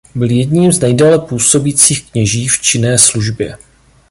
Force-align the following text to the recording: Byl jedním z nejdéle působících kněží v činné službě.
Byl 0.15 0.29
jedním 0.31 0.71
z 0.71 0.79
nejdéle 0.79 1.19
působících 1.19 2.11
kněží 2.11 2.47
v 2.47 2.59
činné 2.59 2.97
službě. 2.97 3.57